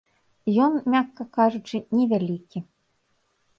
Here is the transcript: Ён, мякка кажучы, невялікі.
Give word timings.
Ён, 0.67 0.73
мякка 0.93 1.23
кажучы, 1.37 1.77
невялікі. 1.99 2.59